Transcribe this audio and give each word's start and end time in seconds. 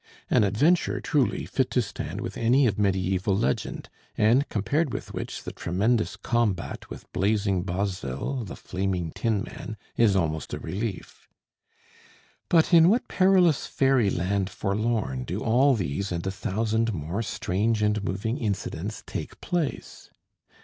An 0.31 0.43
adventure, 0.43 0.99
truly, 0.99 1.45
fit 1.45 1.69
to 1.69 1.81
stand 1.83 2.21
with 2.21 2.35
any 2.35 2.65
of 2.65 2.77
mediæval 2.77 3.39
legend, 3.39 3.87
and 4.17 4.49
compared 4.49 4.91
with 4.91 5.13
which 5.13 5.43
the 5.43 5.51
tremendous 5.51 6.15
combat 6.15 6.89
with 6.89 7.05
Blazing 7.13 7.61
Bosville, 7.63 8.43
the 8.43 8.55
Flaming 8.55 9.11
Tinman, 9.13 9.77
is 9.97 10.15
almost 10.15 10.55
a 10.55 10.59
relief. 10.59 11.29
But 12.49 12.73
in 12.73 12.89
what 12.89 13.07
perilous 13.07 13.67
Faery 13.67 14.09
Land 14.09 14.49
forlorn 14.49 15.23
do 15.23 15.41
all 15.43 15.75
these 15.75 16.11
and 16.11 16.25
a 16.25 16.31
thousand 16.31 16.93
more 16.95 17.21
strange 17.21 17.83
and 17.83 18.03
moving 18.03 18.39
incidents 18.39 19.03
take 19.05 19.39
place? 19.39 20.09